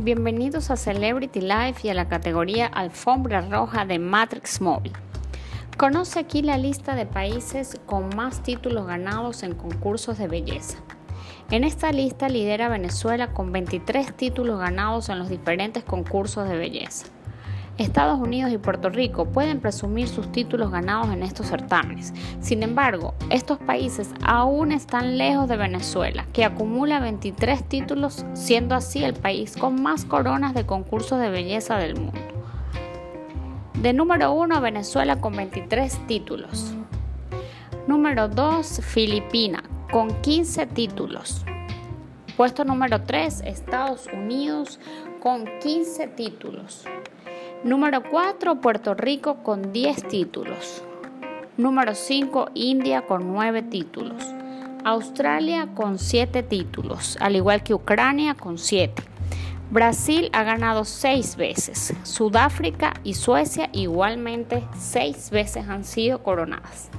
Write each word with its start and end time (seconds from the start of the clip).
Bienvenidos 0.00 0.70
a 0.70 0.76
Celebrity 0.76 1.40
Life 1.40 1.80
y 1.82 1.88
a 1.90 1.94
la 1.94 2.06
categoría 2.08 2.66
Alfombra 2.66 3.40
Roja 3.40 3.84
de 3.84 3.98
Matrix 3.98 4.60
Móvil. 4.60 4.92
Conoce 5.76 6.20
aquí 6.20 6.40
la 6.40 6.56
lista 6.56 6.94
de 6.94 7.04
países 7.04 7.80
con 7.84 8.14
más 8.14 8.44
títulos 8.44 8.86
ganados 8.86 9.42
en 9.42 9.56
concursos 9.56 10.16
de 10.16 10.28
belleza. 10.28 10.78
En 11.50 11.64
esta 11.64 11.90
lista 11.90 12.28
lidera 12.28 12.68
Venezuela 12.68 13.32
con 13.32 13.50
23 13.50 14.16
títulos 14.16 14.60
ganados 14.60 15.08
en 15.08 15.18
los 15.18 15.30
diferentes 15.30 15.82
concursos 15.82 16.48
de 16.48 16.56
belleza. 16.56 17.08
Estados 17.78 18.18
Unidos 18.18 18.52
y 18.52 18.58
Puerto 18.58 18.90
Rico 18.90 19.26
pueden 19.26 19.60
presumir 19.60 20.08
sus 20.08 20.30
títulos 20.32 20.72
ganados 20.72 21.12
en 21.12 21.22
estos 21.22 21.46
certámenes. 21.46 22.12
Sin 22.40 22.64
embargo, 22.64 23.14
estos 23.30 23.58
países 23.58 24.10
aún 24.24 24.72
están 24.72 25.16
lejos 25.16 25.48
de 25.48 25.56
Venezuela, 25.56 26.26
que 26.32 26.44
acumula 26.44 26.98
23 26.98 27.68
títulos, 27.68 28.26
siendo 28.34 28.74
así 28.74 29.04
el 29.04 29.14
país 29.14 29.56
con 29.56 29.80
más 29.80 30.04
coronas 30.04 30.54
de 30.54 30.66
concursos 30.66 31.20
de 31.20 31.30
belleza 31.30 31.76
del 31.76 31.94
mundo. 31.94 32.20
De 33.80 33.92
número 33.92 34.32
1, 34.32 34.60
Venezuela 34.60 35.20
con 35.20 35.36
23 35.36 36.06
títulos. 36.08 36.74
Número 37.86 38.28
2, 38.28 38.80
Filipina 38.82 39.62
con 39.92 40.20
15 40.20 40.66
títulos. 40.66 41.44
Puesto 42.36 42.64
número 42.64 43.02
3, 43.02 43.42
Estados 43.46 44.06
Unidos 44.12 44.80
con 45.20 45.44
15 45.60 46.08
títulos. 46.08 46.84
Número 47.64 48.04
4, 48.04 48.60
Puerto 48.60 48.94
Rico 48.94 49.42
con 49.42 49.72
10 49.72 50.06
títulos. 50.06 50.84
Número 51.56 51.96
5, 51.96 52.50
India 52.54 53.02
con 53.02 53.32
9 53.32 53.62
títulos. 53.62 54.22
Australia 54.84 55.68
con 55.74 55.98
7 55.98 56.44
títulos, 56.44 57.18
al 57.20 57.34
igual 57.34 57.64
que 57.64 57.74
Ucrania 57.74 58.34
con 58.34 58.58
7. 58.58 59.02
Brasil 59.70 60.30
ha 60.32 60.44
ganado 60.44 60.84
6 60.84 61.36
veces. 61.36 61.94
Sudáfrica 62.04 62.94
y 63.02 63.14
Suecia 63.14 63.70
igualmente 63.72 64.62
6 64.78 65.30
veces 65.30 65.68
han 65.68 65.84
sido 65.84 66.22
coronadas. 66.22 66.90